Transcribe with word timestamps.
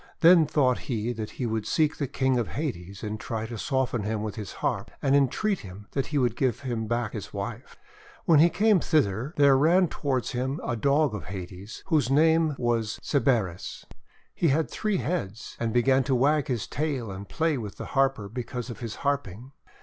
Then 0.21 0.47
thought 0.47 0.79
he 0.89 1.13
that 1.13 1.39
lie 1.39 1.45
would 1.45 1.67
seek 1.67 1.97
the 1.97 2.07
King 2.07 2.39
of 2.39 2.47
Hades 2.47 3.03
and 3.03 3.19
try 3.19 3.45
to 3.45 3.55
soften 3.55 4.01
him 4.01 4.23
with 4.23 4.33
his 4.33 4.53
harp, 4.53 4.89
and 4.99 5.15
entreat 5.15 5.59
him 5.59 5.85
that 5.91 6.07
he 6.07 6.17
would 6.17 6.35
give 6.35 6.61
him 6.61 6.87
back 6.87 7.13
his 7.13 7.31
wife. 7.35 7.77
When 8.25 8.39
he 8.39 8.49
came 8.49 8.79
thither 8.79 9.31
there 9.37 9.55
ran 9.55 9.89
toward 9.89 10.25
him 10.29 10.59
a 10.65 10.75
Dog 10.75 11.13
of 11.13 11.25
Hades 11.25 11.83
whose 11.85 12.09
name 12.09 12.55
was 12.57 12.99
Cerberus. 13.03 13.85
He 14.33 14.47
had 14.47 14.71
three 14.71 14.97
heads, 14.97 15.55
and 15.59 15.71
began 15.71 16.03
to 16.05 16.15
wag 16.15 16.47
his 16.47 16.65
tail 16.65 17.11
and 17.11 17.29
play 17.29 17.59
with 17.59 17.75
the 17.77 17.85
Harper 17.93 18.27
because 18.27 18.71
of 18.71 18.79
his 18.79 18.95
harping. 19.05 19.51